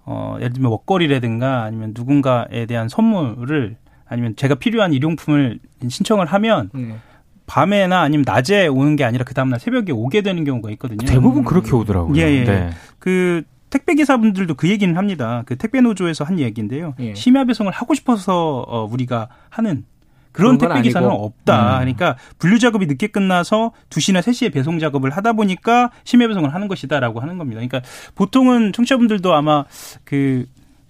어, 0.05 0.37
예를 0.39 0.55
들면 0.55 0.71
먹거리라든가 0.71 1.65
아니면 1.65 1.93
누군가에 1.95 2.65
대한 2.67 2.89
선물을 2.89 3.77
아니면 4.07 4.37
제가 4.37 4.55
필요한 4.55 4.95
일용품을 4.95 5.59
신청을 5.87 6.25
하면 6.27 6.71
네. 6.73 6.97
밤에나 7.47 8.01
아니면 8.01 8.25
낮에 8.27 8.69
오는 8.69 8.97
게 8.97 9.05
아니라 9.05 9.25
그 9.25 9.35
다음날 9.35 9.61
새벽에 9.61 9.93
오게 9.93 10.23
되는 10.23 10.45
경우가 10.45 10.71
있거든요. 10.73 11.05
대부분 11.07 11.45
그렇게 11.45 11.75
오더라고요. 11.75 12.17
예, 12.17 12.23
예. 12.23 12.45
네. 12.45 12.71
그 12.99 13.43
택배 13.71 13.95
기사분들도 13.95 14.55
그 14.55 14.69
얘기는 14.69 14.97
합니다. 14.97 15.43
그 15.45 15.57
택배 15.57 15.81
노조에서 15.81 16.25
한 16.25 16.39
얘기인데요. 16.39 16.95
예. 17.01 17.15
심야 17.15 17.45
배송을 17.45 17.73
하고 17.73 17.95
싶어서 17.95 18.65
어, 18.67 18.89
우리가 18.91 19.29
하는 19.51 19.85
그런 20.33 20.59
택배 20.59 20.83
기사는. 20.83 21.09
없다. 21.09 21.75
음. 21.75 21.79
그러니까 21.81 22.17
분류 22.39 22.59
작업이 22.59 22.87
늦게 22.87 23.09
끝나서 23.09 23.73
2시나 23.91 24.21
3시에 24.21 24.53
배송 24.53 24.79
작업을 24.79 25.11
하다 25.11 25.33
보니까 25.35 25.91
심야 26.05 26.29
배송을 26.29 26.55
하는 26.55 26.69
것이다라고 26.69 27.21
하는 27.21 27.39
겁니다. 27.39 27.61
그러니까 27.61 27.81
보통은 28.15 28.73
청취자분들도 28.73 29.35
아마 29.35 29.65
그, 30.05 30.47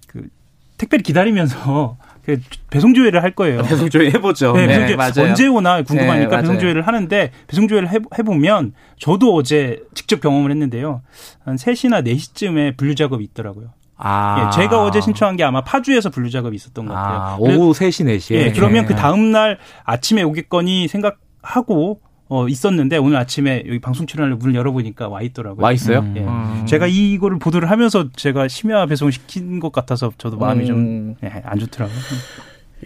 그 0.07 0.28
택배를 0.76 1.02
기다리면서 1.02 1.97
그 2.28 2.38
배송 2.68 2.92
조회를 2.92 3.23
할 3.23 3.30
거예요. 3.30 3.62
배송 3.62 3.88
조회 3.88 4.11
해보죠 4.11 4.52
네, 4.52 4.66
네, 4.66 4.78
배송 4.80 4.97
맞아요. 4.99 5.12
조회 5.12 5.28
언제 5.30 5.47
오나 5.47 5.80
궁금하니까 5.83 6.37
네. 6.37 6.42
배송 6.42 6.59
조회를 6.59 6.87
하는데 6.87 7.30
배송 7.47 7.68
조회를 7.68 7.90
해- 7.90 7.99
해보면 8.18 8.75
저도 8.99 9.35
어제 9.35 9.83
직접 9.95 10.21
경험을 10.21 10.50
했는데요. 10.50 11.00
한 11.45 11.57
3시나 11.57 12.04
4시쯤에 12.07 12.76
분류 12.76 12.95
작업이 12.95 13.25
있더라고요. 13.25 13.71
아. 13.98 14.46
예, 14.46 14.50
제가 14.62 14.82
어제 14.84 15.00
신청한 15.00 15.36
게 15.36 15.44
아마 15.44 15.60
파주에서 15.62 16.10
분류 16.10 16.30
작업이 16.30 16.54
있었던 16.56 16.86
것 16.86 16.94
같아요. 16.94 17.18
아, 17.20 17.36
그래- 17.36 17.56
오후 17.56 17.72
3시 17.72 18.06
4시에 18.16 18.34
예, 18.36 18.52
그러면 18.52 18.86
그 18.86 18.94
다음 18.94 19.32
날 19.32 19.58
아침에 19.84 20.22
오겠거니 20.22 20.88
생각하고 20.88 22.00
어, 22.30 22.46
있었는데 22.46 22.98
오늘 22.98 23.16
아침에 23.16 23.64
여기 23.66 23.78
방송 23.80 24.06
출연을 24.06 24.36
문을 24.36 24.54
열어보니까 24.54 25.08
와 25.08 25.22
있더라고요. 25.22 25.64
와 25.64 25.72
있어요 25.72 26.00
음. 26.00 26.14
예. 26.16 26.20
음. 26.20 26.66
제가 26.66 26.86
이거를 26.86 27.38
보도를 27.38 27.70
하면서 27.70 28.10
제가 28.14 28.48
심야 28.48 28.84
배송 28.86 29.10
시킨 29.10 29.58
것 29.60 29.72
같아서 29.72 30.12
저도 30.18 30.36
마음이 30.36 30.66
좀 30.66 30.76
음. 30.78 31.14
예, 31.24 31.42
안 31.44 31.58
좋더라고요. 31.58 31.96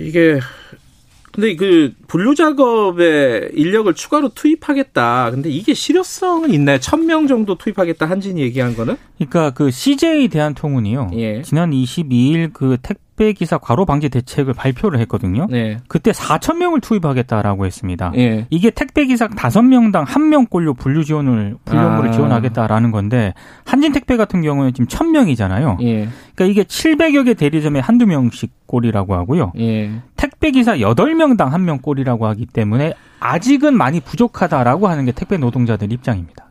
이게 0.01 0.39
근데 1.33 1.57
그 1.57 1.95
분류 2.09 2.35
작업에 2.35 3.49
인력을 3.55 3.93
추가로 3.95 4.31
투입하겠다. 4.35 5.31
근데 5.31 5.49
이게 5.51 5.73
실효성은 5.75 6.53
있나요? 6.53 6.79
천 6.79 7.07
명 7.07 7.27
정도 7.27 7.57
투입하겠다 7.57 8.07
한진이 8.09 8.41
얘기한 8.43 8.77
거는? 8.77 8.97
그러니까 9.19 9.51
그 9.51 9.71
CJ 9.71 10.29
대한통운이요. 10.29 11.11
예. 11.15 11.43
지난 11.43 11.71
22일 11.71 12.53
그 12.53 12.77
택 12.83 12.99
배 13.23 13.33
기사 13.33 13.57
과로 13.57 13.87
방지 13.87 14.09
대책을 14.09 14.53
발표를 14.53 14.99
했거든요. 15.03 15.47
네. 15.49 15.79
그때 15.87 16.11
4천 16.11 16.57
명을 16.57 16.81
투입하겠다라고 16.81 17.67
했습니다. 17.67 18.11
예. 18.17 18.49
이게 18.51 18.71
택배 18.71 19.05
기사 19.07 19.29
5명당 19.29 20.07
1명꼴로 20.07 20.77
분류 20.77 21.05
지원을 21.05 21.57
분류업무를 21.65 22.11
아. 22.11 22.13
지원하겠다라는 22.13 22.91
건데 22.91 23.33
한진 23.65 23.93
택배 23.93 24.17
같은 24.17 24.43
경우는 24.43 24.75
지금 24.75 24.89
1000명이잖아요. 24.89 25.81
예. 25.83 26.09
그러니까 26.35 26.45
이게 26.47 26.65
700여 26.65 27.25
개 27.27 27.35
대리점에 27.35 27.79
한두 27.79 28.07
명씩 28.07 28.67
꼴이라고 28.67 29.15
하고요. 29.15 29.53
예. 29.61 29.93
택배 30.17 30.51
기사 30.51 30.77
8명당 30.77 31.53
1명 31.53 31.81
꼴이라고 31.81 32.27
하기 32.27 32.47
때문에 32.47 32.95
아직은 33.21 33.77
많이 33.77 34.01
부족하다라고 34.01 34.89
하는 34.89 35.05
게 35.05 35.13
택배 35.13 35.37
노동자들 35.37 35.93
입장입니다. 35.93 36.51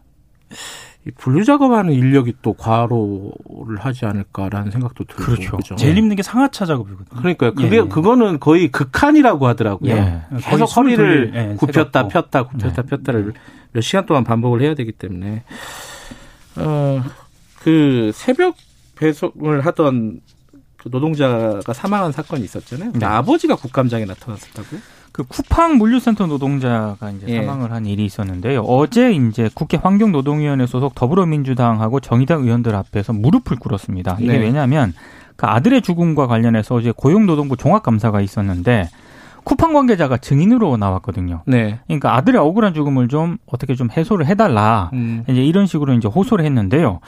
이 1.08 1.12
분류 1.18 1.44
작업하는 1.44 1.94
인력이 1.94 2.36
또 2.44 2.54
과로를 2.54 3.78
하지 3.80 4.06
않을까라는 4.06 4.72
생각도 4.72 5.04
들고 5.06 5.24
그렇죠. 5.24 5.58
그죠? 5.58 5.76
제일 5.76 5.98
힘든 5.98 6.16
게 6.16 6.22
상하차 6.22 6.66
작업이거든요. 6.66 7.20
그러니까요. 7.20 7.56
그게 7.56 7.78
예, 7.78 7.80
예. 7.80 7.88
그거는 7.88 8.40
거의 8.40 8.68
극한이라고 8.68 9.48
하더라고요. 9.48 9.92
예. 9.92 10.22
계속 10.42 10.66
허리를 10.66 11.32
돌릴, 11.32 11.36
예, 11.36 11.56
굽혔다. 11.56 12.08
폈다 12.08 12.44
굽혔다 12.44 12.84
폈다를 12.84 13.34
몇 13.72 13.82
시간 13.82 14.06
동안 14.06 14.24
반복을 14.24 14.62
해야 14.62 14.76
되기 14.76 14.92
때문에 14.92 15.44
어그 16.56 18.12
새벽 18.14 18.56
배송을 18.96 19.66
하던 19.66 20.22
그 20.78 20.90
노동자가 20.92 21.74
사망한 21.74 22.12
사건이 22.12 22.44
있었잖아요. 22.44 22.92
네. 22.94 23.06
아버지가 23.06 23.56
국감장에 23.56 24.06
나타났었다고요? 24.06 24.80
그 25.12 25.24
쿠팡 25.24 25.78
물류센터 25.78 26.28
노동자가 26.28 27.12
이제 27.12 27.28
예. 27.28 27.42
사망을 27.42 27.72
한 27.72 27.86
일이 27.86 28.06
있었는데요. 28.06 28.62
어제 28.62 29.12
이제 29.12 29.50
국회 29.54 29.78
환경노동위원회 29.78 30.66
소속 30.66 30.96
더불어민주당하고 30.96 32.00
정의당 32.00 32.44
의원들 32.44 32.76
앞에서 32.76 33.12
무릎을 33.14 33.58
꿇었습니다. 33.60 34.18
이게 34.20 34.34
네. 34.34 34.38
왜냐하면 34.40 34.94
그 35.36 35.48
아들의 35.48 35.82
죽음과 35.82 36.28
관련해서 36.28 36.76
어제 36.76 36.94
고용노동부 36.96 37.58
종합감사가 37.58 38.22
있었는데 38.22 38.90
쿠팡 39.44 39.74
관계자가 39.74 40.18
증인으로 40.18 40.78
나왔거든요. 40.78 41.42
네. 41.46 41.80
그러니까 41.88 42.16
아들의 42.16 42.40
억울한 42.40 42.74
죽음을 42.74 43.08
좀 43.08 43.38
어떻게 43.48 43.76
좀 43.76 43.90
해소를 43.92 44.28
해달라. 44.28 44.92
음. 44.94 45.24
이제 45.28 45.44
이런 45.44 45.66
식으로 45.66 45.94
이제 45.94 46.08
호소를 46.08 46.46
했는데요. 46.46 47.00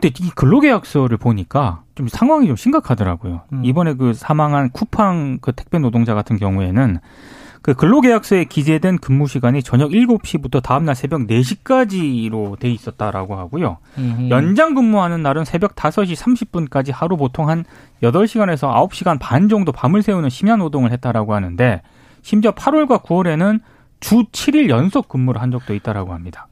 근데 0.00 0.08
이 0.20 0.30
근로계약서를 0.30 1.16
보니까 1.16 1.82
좀 1.94 2.08
상황이 2.08 2.46
좀 2.46 2.56
심각하더라고요. 2.56 3.42
음. 3.52 3.64
이번에 3.64 3.94
그 3.94 4.14
사망한 4.14 4.70
쿠팡 4.70 5.38
그 5.40 5.52
택배 5.52 5.78
노동자 5.78 6.14
같은 6.14 6.38
경우에는 6.38 6.98
그 7.62 7.74
근로계약서에 7.74 8.44
기재된 8.44 8.98
근무 8.98 9.28
시간이 9.28 9.62
저녁 9.62 9.92
7시부터 9.92 10.60
다음날 10.60 10.96
새벽 10.96 11.20
4시까지로 11.22 12.58
돼 12.58 12.70
있었다라고 12.70 13.36
하고요. 13.36 13.78
음. 13.98 14.28
연장 14.30 14.74
근무하는 14.74 15.22
날은 15.22 15.44
새벽 15.44 15.76
5시 15.76 16.16
30분까지 16.16 16.92
하루 16.92 17.16
보통 17.16 17.48
한 17.48 17.64
8시간에서 18.02 18.88
9시간 18.90 19.18
반 19.20 19.48
정도 19.48 19.70
밤을 19.70 20.02
새우는 20.02 20.28
심야 20.28 20.56
노동을 20.56 20.90
했다라고 20.90 21.34
하는데 21.34 21.82
심지어 22.22 22.50
8월과 22.50 23.04
9월에는 23.04 23.60
주 24.00 24.24
7일 24.24 24.68
연속 24.68 25.08
근무를 25.08 25.40
한 25.40 25.52
적도 25.52 25.72
있다라고 25.74 26.12
합니다. 26.12 26.48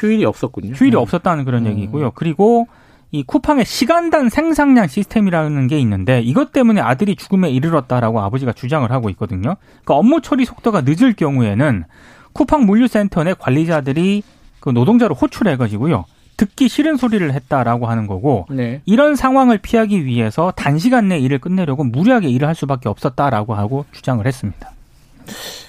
휴일이 0.00 0.24
없었군요. 0.24 0.74
휴일이 0.74 0.96
없었다는 0.96 1.44
그런 1.44 1.66
음. 1.66 1.70
얘기고요. 1.70 2.10
그리고 2.10 2.66
이 3.14 3.22
쿠팡의 3.22 3.64
시간당 3.64 4.28
생산량 4.28 4.88
시스템이라는 4.88 5.68
게 5.68 5.78
있는데 5.78 6.20
이것 6.20 6.50
때문에 6.50 6.80
아들이 6.80 7.14
죽음에 7.14 7.48
이르렀다라고 7.48 8.20
아버지가 8.20 8.52
주장을 8.54 8.90
하고 8.90 9.08
있거든요. 9.10 9.54
그러니까 9.84 9.94
업무 9.94 10.20
처리 10.20 10.44
속도가 10.44 10.80
늦을 10.80 11.12
경우에는 11.12 11.84
쿠팡 12.32 12.66
물류센터 12.66 13.22
내 13.22 13.34
관리자들이 13.34 14.24
그 14.58 14.70
노동자를 14.70 15.14
호출해가지고요. 15.14 16.06
듣기 16.36 16.68
싫은 16.68 16.96
소리를 16.96 17.32
했다라고 17.32 17.86
하는 17.86 18.08
거고 18.08 18.46
네. 18.50 18.80
이런 18.84 19.14
상황을 19.14 19.58
피하기 19.58 20.06
위해서 20.06 20.50
단시간 20.50 21.06
내 21.06 21.20
일을 21.20 21.38
끝내려고 21.38 21.84
무리하게 21.84 22.28
일을 22.30 22.48
할 22.48 22.56
수밖에 22.56 22.88
없었다라고 22.88 23.54
하고 23.54 23.84
주장을 23.92 24.26
했습니다. 24.26 24.72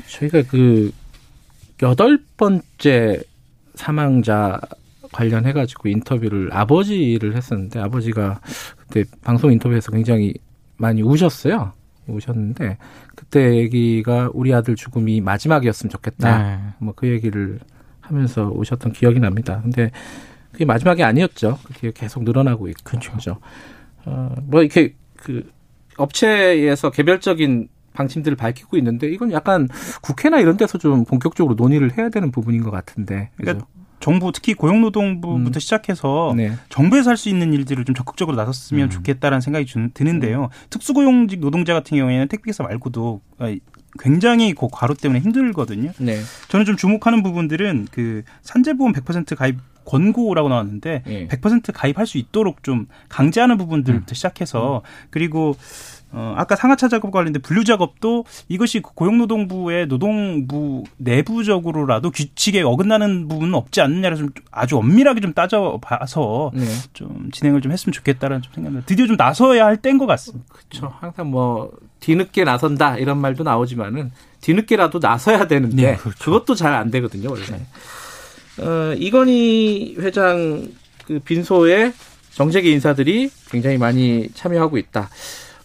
저희가 0.08 0.42
그 0.50 0.92
여덟 1.84 2.20
번째 2.38 3.22
사망자 3.75 4.60
관련해 5.15 5.53
가지고 5.53 5.88
인터뷰를 5.88 6.50
아버지를 6.51 7.38
했었는데 7.38 7.79
아버지가 7.79 8.41
그때 8.75 9.05
방송 9.22 9.51
인터뷰에서 9.53 9.91
굉장히 9.91 10.34
많이 10.75 11.01
우셨어요. 11.01 11.72
우셨는데 12.07 12.77
그때 13.15 13.55
얘기가 13.55 14.29
우리 14.34 14.53
아들 14.53 14.75
죽음이 14.75 15.22
마지막이었으면 15.22 15.89
좋겠다. 15.89 16.38
네. 16.38 16.60
뭐그 16.79 17.07
얘기를 17.07 17.60
하면서 18.01 18.50
오셨던 18.50 18.91
기억이 18.91 19.19
납니다. 19.22 19.62
근데 19.63 19.89
그게 20.51 20.65
마지막이 20.65 21.01
아니었죠. 21.01 21.60
그게 21.63 21.91
계속 21.95 22.24
늘어나고 22.24 22.67
있고. 22.67 23.00
그렇죠. 23.00 23.38
어, 24.05 24.36
뭐 24.43 24.62
이렇게 24.62 24.95
그 25.15 25.50
업체에서 25.98 26.91
개별적인 26.91 27.69
방침들을 27.93 28.36
밝히고 28.36 28.75
있는데 28.77 29.07
이건 29.07 29.31
약간 29.31 29.69
국회나 30.01 30.39
이런 30.39 30.57
데서 30.57 30.77
좀 30.77 31.05
본격적으로 31.05 31.55
논의를 31.55 31.98
해야 31.98 32.10
되는 32.10 32.31
부분인 32.31 32.62
것 32.62 32.69
같은데. 32.69 33.29
그죠? 33.38 33.53
그러니까 33.53 33.67
정부 34.05 34.31
특히 34.31 34.53
고용노동부부터 34.53 35.57
음. 35.57 35.59
시작해서 35.59 36.35
네. 36.38 36.53
정부에서 36.69 37.09
할 37.09 37.17
수 37.17 37.27
있는 37.27 37.53
일들을 37.53 37.85
좀 37.85 37.95
적극적으로 37.95 38.38
나섰으면 38.38 38.83
음. 38.83 38.89
좋겠다라는 38.91 39.41
생각이 39.41 39.65
주- 39.65 39.89
드는데요. 39.95 40.50
특수고용직 40.69 41.39
노동자 41.39 41.74
같은 41.74 41.97
경우에는 41.97 42.27
택배기사 42.27 42.62
말고도 42.65 43.21
아, 43.39 43.51
굉장히 43.97 44.53
그 44.53 44.67
과로 44.71 44.93
때문에 44.93 45.21
힘들거든요. 45.21 45.91
네. 45.97 46.19
저는 46.50 46.67
좀 46.67 46.75
주목하는 46.77 47.24
부분들은 47.24 47.88
그 47.89 48.21
산재보험 48.43 48.93
100% 48.93 49.35
가입 49.35 49.57
권고라고 49.85 50.50
나왔는데 50.50 51.03
예. 51.07 51.27
100% 51.27 51.71
가입할 51.74 52.05
수 52.05 52.19
있도록 52.19 52.62
좀 52.63 52.88
강제하는 53.09 53.57
부분들부터 53.57 54.13
시작해서 54.13 54.83
그리고 55.09 55.55
어 56.17 56.34
아까 56.38 56.55
상하차 56.55 56.88
작업 56.88 57.12
관련된 57.12 57.41
분류 57.41 57.65
작업도 57.65 58.24
이것이 58.48 58.79
고용노동부의 58.79 59.88
노동부 59.88 60.86
내부적으로라도 60.95 62.10
규칙에 62.10 62.62
어긋나는 62.62 63.27
부분은 63.27 63.53
없지 63.53 63.81
않느냐를 63.81 64.15
좀 64.15 64.29
아주 64.50 64.77
엄밀하게 64.77 65.19
좀 65.19 65.34
따져봐서 65.34 66.51
네. 66.53 66.63
좀 66.93 67.29
진행을 67.34 67.60
좀 67.60 67.74
했으면 67.74 67.91
좋겠다라는 67.91 68.41
좀 68.43 68.53
생각입니다. 68.53 68.86
드디어 68.86 69.07
좀 69.07 69.17
나서야 69.17 69.65
할 69.65 69.75
때인 69.75 69.98
것 69.98 70.05
같습니다. 70.05 70.45
그렇죠. 70.48 70.93
항상 71.01 71.29
뭐 71.31 71.72
뒤늦게 72.00 72.45
나선다 72.45 72.98
이런 72.98 73.17
말도 73.17 73.43
나오지만은 73.43 74.12
뒤늦게라도 74.39 75.00
나서야 75.01 75.48
되는데 75.48 75.81
네, 75.81 75.95
그 75.98 76.12
그것도 76.12 76.55
잘 76.55 76.74
안 76.74 76.91
되거든요 76.91 77.29
원래. 77.31 77.43
어, 78.60 78.93
이건희 78.98 79.96
회장 80.00 80.70
그 81.05 81.20
빈소에 81.20 81.92
정재계 82.31 82.72
인사들이 82.72 83.29
굉장히 83.50 83.77
많이 83.77 84.29
참여하고 84.33 84.77
있다. 84.77 85.09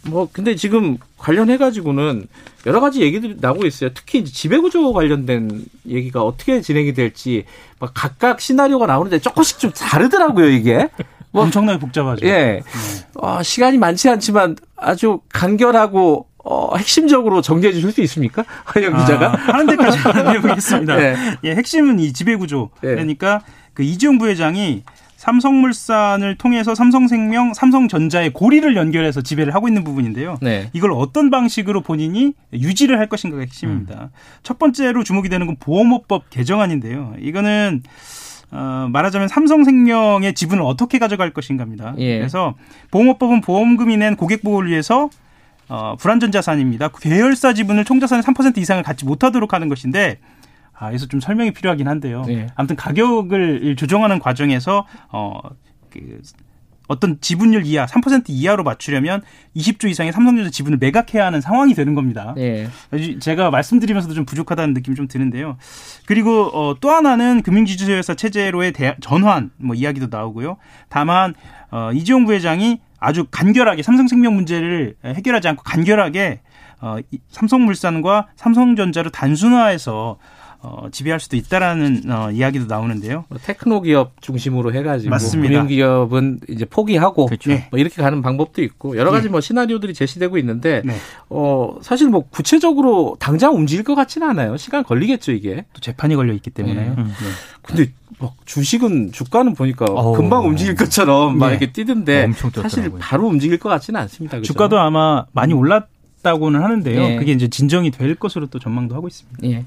뭐 0.07 0.29
근데 0.33 0.55
지금 0.57 0.97
관련해 1.19 1.59
가지고는 1.59 2.27
여러 2.67 2.81
가지 2.81 3.03
얘기들이 3.03 3.37
나오고 3.41 3.67
있어요. 3.67 3.91
특히 3.95 4.25
지배구조 4.25 4.93
관련된 4.93 5.65
얘기가 5.89 6.23
어떻게 6.23 6.61
진행이 6.61 6.95
될지 6.95 7.45
막 7.79 7.93
각각 7.95 8.41
시나리오가 8.41 8.87
나오는데 8.87 9.19
조금씩 9.19 9.59
좀 9.59 9.71
다르더라고요 9.73 10.49
이게. 10.49 10.89
뭐 11.33 11.43
엄청나게 11.45 11.79
복잡하죠. 11.79 12.27
예. 12.27 12.63
어, 13.15 13.43
시간이 13.43 13.79
많지 13.79 14.09
않지만 14.09 14.57
아주 14.77 15.21
간결하고 15.33 16.27
어, 16.43 16.77
핵심적으로 16.77 17.43
정리해 17.43 17.73
주실 17.73 17.93
수 17.93 18.01
있습니까? 18.03 18.45
한영 18.65 18.97
기자가. 18.97 19.33
아, 19.33 19.55
하는 19.55 19.67
데까지 19.67 19.99
해보겠습니다. 20.37 20.97
네. 20.97 21.17
예, 21.45 21.55
핵심은 21.55 21.99
이 21.99 22.13
지배구조. 22.13 22.71
네. 22.81 22.89
그러니까 22.91 23.43
그 23.75 23.83
이재용 23.83 24.19
부회장이 24.19 24.83
삼성물산을 25.21 26.37
통해서 26.37 26.75
삼성생명, 26.75 27.53
삼성전자의 27.53 28.31
고리를 28.33 28.75
연결해서 28.75 29.21
지배를 29.21 29.55
하고 29.55 29.69
있는 29.69 29.85
부분인데요. 29.85 30.39
네. 30.41 30.71
이걸 30.73 30.93
어떤 30.93 31.29
방식으로 31.29 31.83
본인이 31.83 32.33
유지를 32.55 32.99
할 32.99 33.07
것인가가 33.07 33.43
핵심입니다. 33.43 34.05
음. 34.05 34.09
첫 34.43 34.59
번째로 34.59 35.05
주목이 35.05 35.29
되는 35.29 35.47
건 35.47 35.57
보험업법 35.61 36.31
개정안인데요. 36.31 37.17
이거는 37.21 37.83
어, 38.51 38.89
말하자면 38.91 39.29
삼성생명의 39.29 40.33
지분을 40.35 40.63
어떻게 40.63 40.99
가져갈 40.99 41.35
것인가입니다. 41.35 41.97
예. 41.99 42.17
그래서 42.17 42.55
보험업법은 42.91 43.43
보험금이 43.43 43.99
낸 43.99 44.17
고객 44.17 44.43
보호를 44.43 44.71
위해서 44.71 45.11
어, 45.69 45.97
불안전 46.01 46.33
자산입니다. 46.33 46.89
계열사 46.89 47.53
지분을 47.53 47.85
총 47.85 48.01
자산의 48.01 48.23
3% 48.23 48.57
이상을 48.57 48.83
갖지 48.83 49.05
못하도록 49.05 49.53
하는 49.53 49.69
것인데 49.69 50.19
아, 50.81 50.87
여기서 50.89 51.07
좀 51.07 51.21
설명이 51.21 51.53
필요하긴 51.53 51.87
한데요. 51.87 52.25
예. 52.29 52.47
아무튼 52.55 52.75
가격을 52.75 53.77
조정하는 53.77 54.19
과정에서 54.19 54.87
어, 55.13 55.39
그 55.91 56.23
어떤 56.89 57.21
지분율 57.21 57.67
이하, 57.67 57.85
3% 57.85 58.25
이하로 58.29 58.65
맞추려면 58.65 59.23
20조 59.55 59.89
이상의 59.91 60.13
삼성전자 60.13 60.51
지분을 60.51 60.79
매각해야 60.79 61.25
하는 61.25 61.43
상황이 61.43 61.75
되는 61.75 61.95
겁니다. 61.95 62.35
예. 62.39 62.69
제가 63.21 63.51
말씀드리면서도 63.51 64.15
좀 64.15 64.25
부족하다는 64.25 64.73
느낌이 64.73 64.97
좀 64.97 65.07
드는데요. 65.07 65.59
그리고 66.07 66.47
어, 66.47 66.75
또 66.81 66.91
하나는 66.91 67.43
금융지주회사 67.43 68.15
체제로의 68.15 68.73
대, 68.73 68.97
전환 69.03 69.51
뭐 69.59 69.77
이야기도 69.77 70.09
나오고요. 70.11 70.57
다만 70.89 71.35
어, 71.71 71.91
이재용 71.93 72.25
부회장이 72.25 72.81
아주 72.99 73.27
간결하게 73.31 73.83
삼성생명 73.83 74.35
문제를 74.35 74.97
해결하지 75.05 75.47
않고 75.47 75.63
간결하게 75.63 76.41
어, 76.81 76.97
이 77.11 77.19
삼성물산과 77.29 78.29
삼성전자를 78.37 79.11
단순화해서 79.13 80.19
어, 80.63 80.89
지배할 80.93 81.21
수도 81.21 81.37
있다라는 81.37 82.11
어, 82.11 82.31
이야기도 82.31 82.67
나오는데요. 82.67 83.25
뭐 83.29 83.39
테크노 83.43 83.81
기업 83.81 84.21
중심으로 84.21 84.75
해가지고 84.75 85.09
맞습니다. 85.11 85.49
금융 85.49 85.67
기업은 85.69 86.41
이제 86.49 86.67
포기하고 86.67 87.27
그렇죠. 87.27 87.51
뭐 87.71 87.81
이렇게 87.81 88.03
가는 88.03 88.21
방법도 88.21 88.63
있고 88.63 88.97
여러 88.99 89.11
가지 89.11 89.31
뭐 89.31 89.41
시나리오들이 89.41 89.95
제시되고 89.95 90.37
있는데 90.39 90.83
네. 90.85 90.97
어 91.31 91.79
사실 91.81 92.09
뭐 92.09 92.29
구체적으로 92.29 93.17
당장 93.19 93.55
움직일 93.55 93.85
것 93.85 93.95
같지는 93.95 94.29
않아요. 94.29 94.59
시간 94.59 94.85
걸리겠죠 94.85 95.33
이게. 95.33 95.65
또 95.73 95.81
재판이 95.81 96.15
걸려 96.15 96.35
있기 96.35 96.51
때문에요. 96.51 96.95
네. 96.95 97.03
네. 97.05 97.13
근데 97.63 97.93
막 98.19 98.35
주식은 98.45 99.13
주가는 99.13 99.55
보니까 99.55 99.87
어우. 99.87 100.15
금방 100.15 100.47
움직일 100.47 100.75
것처럼 100.75 101.39
막 101.39 101.47
네. 101.49 101.53
이렇게 101.53 101.73
뛰던데 101.73 102.25
엄청 102.25 102.51
사실. 102.51 102.93
바로 102.99 103.27
움직일 103.29 103.59
것 103.59 103.71
같지는 103.71 103.99
않습니다. 104.01 104.37
그죠? 104.37 104.53
주가도 104.53 104.79
아마 104.79 105.25
많이 105.33 105.55
올랐 105.55 105.89
다고는 106.23 106.63
하는데요. 106.63 107.01
네. 107.01 107.17
그게 107.17 107.33
이제 107.33 107.49
진정이 107.49 107.91
될 107.93 108.15
것으로 108.15 108.47
또 108.49 108.59
전망도 108.59 108.95
하고 108.95 109.09
있습니다. 109.09 109.39
예. 109.45 109.65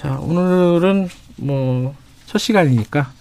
자, 0.00 0.18
오늘은 0.18 1.10
뭐, 1.36 1.94
첫 2.24 2.38
시간이니까. 2.38 3.12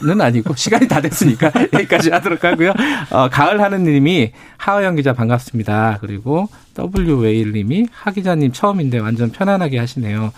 는 0.00 0.20
아니고 0.20 0.54
시간이 0.56 0.88
다 0.88 1.00
됐으니까 1.00 1.52
여기까지 1.74 2.10
하도록 2.10 2.42
하고요. 2.42 2.72
어, 3.10 3.28
가을 3.28 3.60
하느님이 3.60 4.32
하하영 4.56 4.96
기자 4.96 5.12
반갑습니다. 5.12 5.98
그리고 6.00 6.48
W 6.74 7.18
웨일 7.18 7.52
님이 7.52 7.86
하 7.92 8.10
기자님 8.10 8.52
처음인데 8.52 8.98
완전 8.98 9.30
편안하게 9.30 9.78
하시네요. 9.78 10.32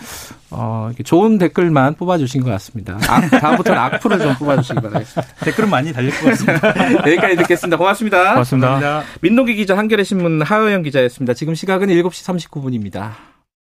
어, 0.49 0.87
이렇게 0.89 1.03
좋은 1.03 1.37
댓글만 1.37 1.95
뽑아주신 1.95 2.43
것 2.43 2.49
같습니다. 2.49 2.97
악, 3.07 3.29
다음부터는 3.29 3.79
악플을 3.79 4.19
좀 4.19 4.35
뽑아주시기 4.35 4.81
바라겠습니다. 4.81 5.33
댓글은 5.45 5.69
많이 5.69 5.93
달릴 5.93 6.11
것 6.11 6.25
같습니다. 6.25 6.73
여기까지 7.07 7.37
듣겠습니다. 7.37 7.77
고맙습니다. 7.77 8.33
고맙습니다. 8.33 8.69
감사합니다. 8.71 9.11
민동기 9.21 9.55
기자 9.55 9.77
한겨레 9.77 10.03
신문 10.03 10.41
하하영 10.41 10.81
기자였습니다. 10.81 11.33
지금 11.35 11.55
시각은 11.55 11.87
7시 11.87 12.49
39분입니다. 12.49 13.30